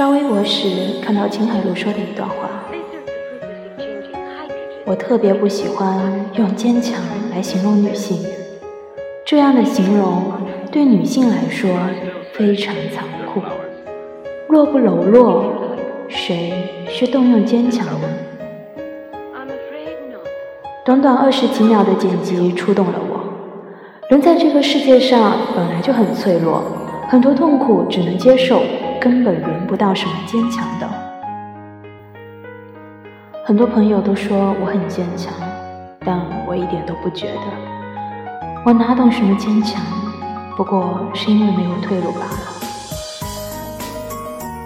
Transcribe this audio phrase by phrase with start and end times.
[0.00, 0.66] 刷微博时
[1.02, 2.48] 看到青海璐说的一段话，
[4.86, 6.98] 我特别不喜欢用坚强
[7.30, 8.24] 来形容女性，
[9.26, 10.32] 这样的形容
[10.72, 11.70] 对女性来说
[12.32, 13.42] 非常残酷。
[14.48, 15.52] 若不柔弱，
[16.08, 16.50] 谁
[16.88, 18.08] 是动用坚强呢？
[20.82, 23.20] 短短二十几秒的剪辑触动了我。
[24.08, 26.62] 人在这个世界上本来就很脆弱，
[27.10, 28.62] 很多痛苦只能接受。
[29.00, 30.86] 根本轮不到什么坚强的。
[33.46, 35.32] 很多朋友都说我很坚强，
[36.04, 37.40] 但我一点都不觉得。
[38.66, 39.82] 我哪懂什么坚强？
[40.54, 42.60] 不过是因为没有退路罢了。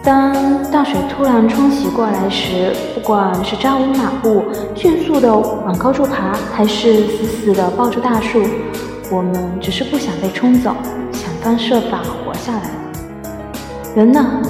[0.02, 0.34] 当
[0.70, 8.42] 大水突然冲袭过来时，不管是扎稳马步，迅速的往高处爬，还是死死的抱住大树，
[9.12, 10.74] 我们只是不想被冲走，
[11.12, 12.84] 想方设法活下来。
[13.94, 14.42] 人呢，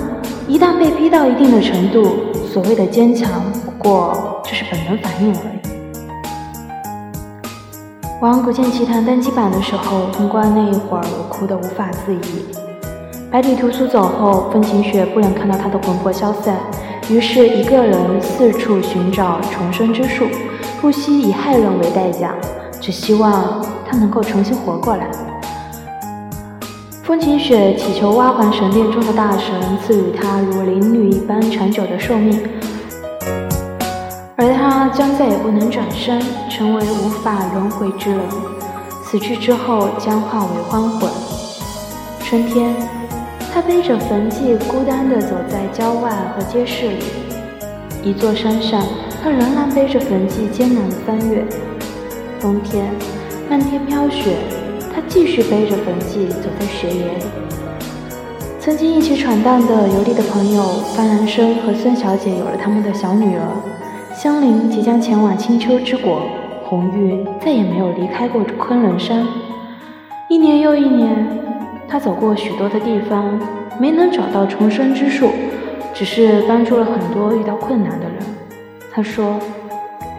[0.48, 2.16] 一旦被逼到一定的程度，
[2.50, 3.30] 所谓的坚强，
[3.62, 5.60] 不过就是本能反应而已。
[8.22, 12.18] 玩《古剑奇谭》单机版的时候，通关那一会儿，我哭得无法自已。
[13.30, 16.56] 百里屠苏走后，风晴雪不忍看到他的魂魄消散，
[17.10, 20.24] 于是一个人四处寻找重生之术，
[20.80, 22.34] 不惜以害人为代价，
[22.80, 25.06] 只希望他能够重新活过来。
[27.04, 29.54] 风晴雪祈求蛙环神殿中的大神
[29.86, 32.40] 赐予他如灵女一般长久的寿命，
[34.36, 38.20] 而他将再也不能转生，成为无法轮回之人。
[39.04, 41.10] 死去之后将化为荒魂。
[42.20, 42.74] 春天，
[43.52, 47.04] 他背着焚寂，孤单地走在郊外和街市里。
[48.02, 48.82] 一座山上，
[49.22, 51.44] 他仍然背着焚寂，艰难地翻越。
[52.40, 52.86] 冬天，
[53.50, 54.38] 漫天飘雪。
[54.94, 57.08] 他继续背着焚祭走在雪原。
[58.60, 60.62] 曾经一起闯荡的游历的朋友
[60.96, 63.42] 范兰生和孙小姐有了他们的小女儿，
[64.14, 66.22] 香菱即将前往青丘之国，
[66.64, 69.26] 红玉再也没有离开过昆仑山。
[70.30, 71.26] 一年又一年，
[71.88, 73.38] 他走过许多的地方，
[73.78, 75.30] 没能找到重生之术，
[75.92, 78.14] 只是帮助了很多遇到困难的人。
[78.92, 79.38] 他说：“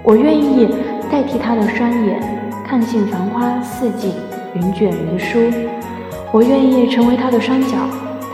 [0.03, 0.67] 我愿意
[1.09, 2.19] 代替他的双眼，
[2.67, 4.13] 看尽繁花似锦。”
[4.55, 5.38] 云卷云舒，
[6.31, 7.75] 我愿意成为他的双脚，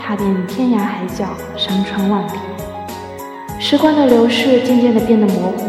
[0.00, 2.38] 踏遍天涯海角，山川万里。
[3.58, 5.66] 时光的流逝渐渐地变得模糊，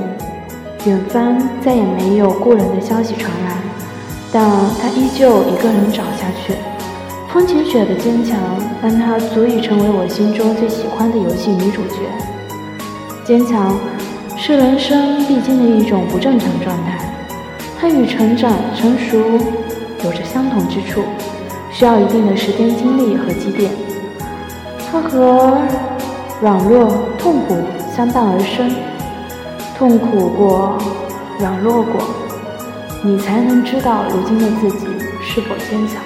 [0.85, 3.57] 远方再也没有故人的消息传来，
[4.31, 4.43] 但
[4.79, 6.53] 他依旧一个人找下去。
[7.29, 8.39] 风晴雪的坚强，
[8.79, 11.97] 让她足以成为我心中最喜欢的游戏女主角。
[13.23, 13.75] 坚强
[14.37, 16.99] 是人生必经的一种不正常状态，
[17.79, 19.17] 它与成长、成熟。
[20.03, 21.01] 有着相同之处，
[21.71, 23.71] 需要一定的时间、精力和积淀。
[24.91, 25.57] 它和
[26.41, 27.55] 软弱、痛苦
[27.95, 28.75] 相伴而生。
[29.77, 30.77] 痛苦过，
[31.39, 32.01] 软弱过，
[33.01, 34.85] 你才能知道如今的自己
[35.21, 36.01] 是否坚强。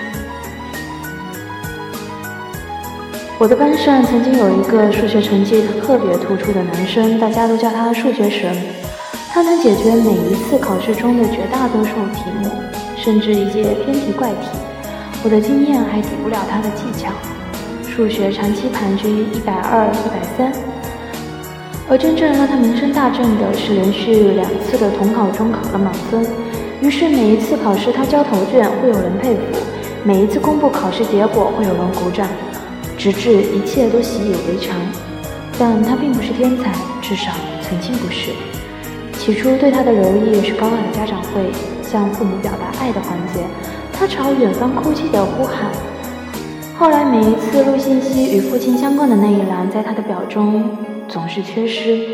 [3.39, 8.55] 我的班上曾经有一个数学成绩特别突出的男生，大家都叫他数学神。
[9.29, 12.49] 他能解决每一次考试中的绝大多数题目。
[13.07, 14.49] 甚至一些偏题怪题，
[15.23, 17.07] 我的经验还抵不了他的技巧。
[17.87, 20.51] 数学长期盘踞一百二、一百三，
[21.87, 26.27] 而真正让他名声大振的是连续两次的统考中考了满分。
[26.81, 29.39] 于是每一次考试他交头卷，会有人佩服；
[30.03, 32.27] 每一次公布考试结果，会有人鼓掌，
[32.97, 34.75] 直至一切都习以为常。
[35.57, 37.31] 但他并不是天才，至少
[37.61, 38.31] 曾经不是。
[39.17, 41.76] 起初对他的柔意是高二的家长会。
[41.89, 43.39] 向父母表达爱的环节，
[43.93, 45.71] 他朝远方哭泣的呼喊。
[46.77, 50.69] 后来每一次录信息与父亲相关的那一栏，在他的表中
[51.07, 52.05] 总是缺失。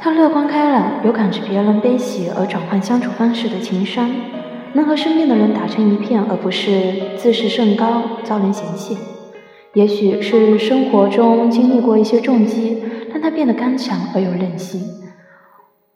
[0.00, 4.08] 他乐观开朗，有感知别人悲喜而转换相处方式的情商，
[4.74, 8.96] 能和身边的人打成一片，而不是自视甚高遭人嫌弃。
[9.74, 12.82] 也许是生活中经历过一些重击，
[13.12, 14.80] 让他变得刚强而有韧性。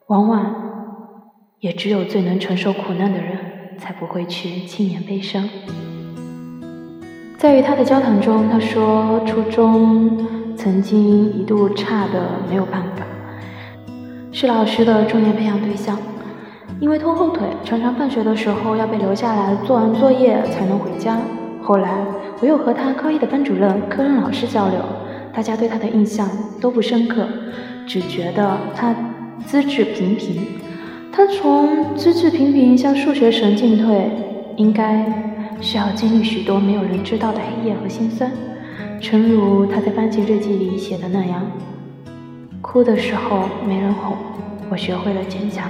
[0.09, 0.60] 往往。
[1.61, 3.37] 也只有最能承受苦难的人，
[3.77, 5.47] 才不会去轻言悲伤。
[7.37, 10.27] 在与他的交谈中，他说初中
[10.57, 13.05] 曾经一度差的没有办法，
[14.33, 15.99] 是老师的重点培养对象。
[16.81, 21.21] 因为拖后腿，常常放学的时候要被留下来做完作业才能回家。
[21.63, 21.91] 后来
[22.41, 24.81] 我又和他高一的班主任、科任老师交流，
[25.31, 26.27] 大家对他的印象
[26.59, 27.29] 都不深刻，
[27.87, 28.95] 只觉得他
[29.45, 30.41] 资质平平。
[31.21, 34.11] 他从资质平平向数学神进退，
[34.57, 35.05] 应该
[35.61, 38.33] 需要经历许多没有人知道的黑夜和心酸。
[39.03, 41.43] 诚如他在班级日记里写的那样：
[42.63, 44.17] 哭的时候没人哄，
[44.71, 45.67] 我学会了坚强；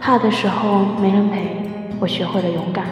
[0.00, 1.38] 怕的时候没人陪，
[2.00, 2.84] 我学会了勇敢；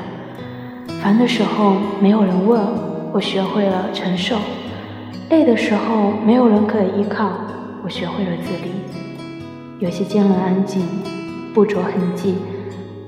[1.02, 2.64] 烦的时候没有人问，
[3.12, 4.36] 我学会了承受；
[5.30, 7.28] 累的时候没有人可以依靠，
[7.82, 8.70] 我学会了自立。
[9.80, 10.80] 有些艰难安静，
[11.56, 12.34] 不着痕迹，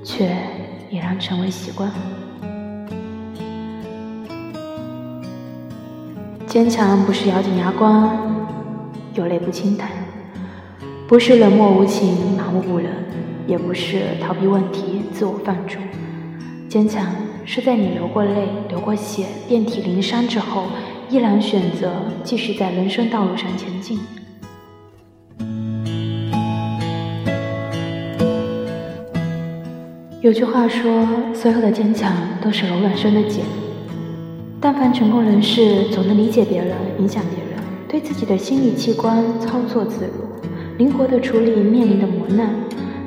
[0.03, 0.35] 却
[0.89, 1.93] 已然成为习惯。
[6.47, 8.09] 坚强不是咬紧牙关，
[9.13, 9.91] 有泪不轻弹，
[11.07, 12.91] 不是冷漠无情、麻木不仁，
[13.47, 15.77] 也不是逃避问题、自我放逐。
[16.71, 17.05] 坚强
[17.45, 20.65] 是在你流过泪、流过血、遍体鳞伤之后，
[21.11, 21.93] 依然选择
[22.25, 23.99] 继续在人生道路上前进。
[30.29, 33.43] 有句话说，所有的坚强都是柔软生的茧。
[34.61, 40.29] 但凡成功人士，总能理解别人，影响别人，对自己的心理器官操作自如，
[40.77, 42.51] 灵活地处理面临的磨难。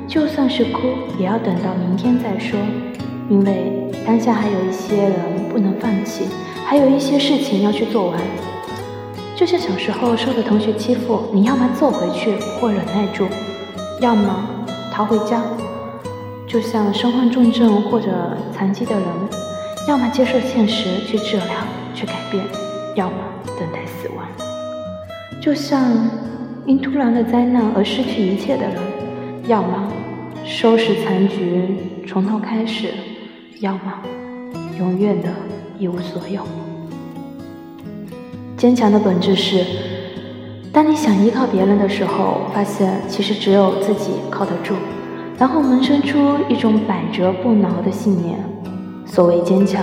[0.08, 0.80] 就算是哭，
[1.16, 2.58] 也要等到明天再说，
[3.30, 5.14] 因为当下还有一些人
[5.48, 6.24] 不能放弃，
[6.66, 8.18] 还有一些事情要去做完。
[9.36, 13.28] 就像小时候受的同学欺负，你要么揍回去或忍耐住，
[14.00, 14.44] 要么
[14.92, 15.40] 逃回家。
[16.52, 19.02] 就像身患重症或者残疾的人。
[19.88, 21.46] 要么接受现实去治疗、
[21.92, 22.44] 去改变，
[22.94, 23.16] 要么
[23.58, 24.24] 等待死亡。
[25.40, 26.08] 就像
[26.66, 28.76] 因突然的灾难而失去一切的人，
[29.48, 29.90] 要么
[30.44, 32.90] 收拾残局从头开始，
[33.58, 34.00] 要么
[34.78, 35.28] 永远的
[35.78, 36.46] 一无所有。
[38.56, 39.64] 坚强的本质是，
[40.72, 44.76] 当你想依靠别人的时候，发现其实只有自己靠得住，
[45.42, 48.38] 然后萌生出一种百折不挠的信念。
[49.04, 49.82] 所谓坚强，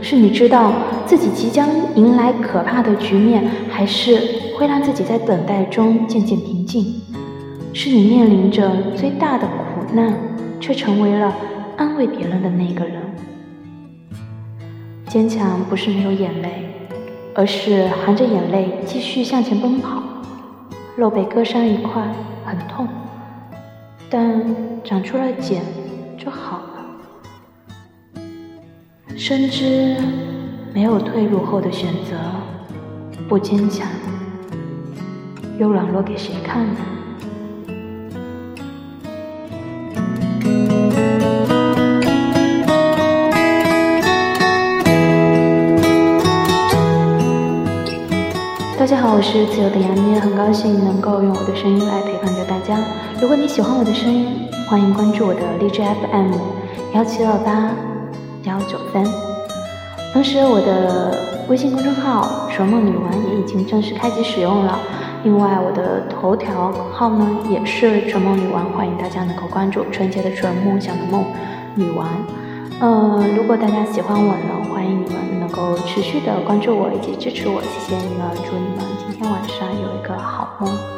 [0.00, 0.72] 是你知道
[1.04, 4.20] 自己即将迎来可怕的局面，还是
[4.56, 6.94] 会让自己在等待中渐渐平静？
[7.72, 10.16] 是你面临着最大的苦难，
[10.60, 11.34] 却成为了
[11.76, 13.02] 安慰别人的那个人。
[15.08, 16.66] 坚强不是没有眼泪，
[17.34, 20.04] 而是含着眼泪继续向前奔跑。
[20.94, 22.00] 肉被割伤一块，
[24.10, 24.44] 但
[24.82, 25.62] 长出了茧
[26.18, 28.24] 就好了。
[29.16, 29.96] 深知
[30.74, 32.16] 没有退路后的选择，
[33.28, 33.86] 不坚强
[35.58, 36.80] 又软弱给谁看呢？
[48.80, 52.78] 大家好，我是自由的杨咩，很高兴能够用我的声音来陪伴着大家。
[53.20, 56.32] 如果你喜欢我的声音，欢迎关注我的荔枝 FM
[56.94, 57.72] 幺七二八。
[58.44, 59.04] 幺九三，
[60.14, 61.14] 同时我的
[61.50, 64.78] 微信公众号“纯梦女王”也已经正式开启使用了。
[65.24, 71.22] 另外，我的头条号呢也是“纯梦女王”，欢迎大家能够关注“纯洁的纯，梦想的梦，
[71.74, 72.08] 女王”。
[72.82, 80.89] 嗯如果大家喜欢我呢欢迎你们能够持续的关注我以及支持我谢谢你们祝你们今天晚上有一个好梦。